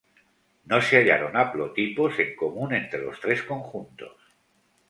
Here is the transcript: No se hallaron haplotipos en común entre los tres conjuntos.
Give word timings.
No 0.65 0.81
se 0.81 0.97
hallaron 0.97 1.37
haplotipos 1.37 2.17
en 2.17 2.35
común 2.35 2.73
entre 2.73 3.03
los 3.03 3.19
tres 3.19 3.43
conjuntos. 3.43 4.15